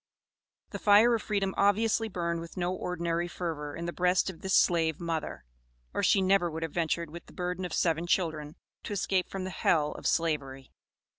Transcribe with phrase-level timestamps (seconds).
[0.71, 4.55] The fire of freedom obviously burned with no ordinary fervor in the breast of this
[4.55, 5.45] slave mother,
[5.93, 9.43] or she never would have ventured with the burden of seven children, to escape from
[9.43, 10.71] the hell of Slavery.